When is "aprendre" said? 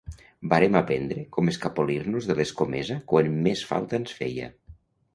0.79-1.25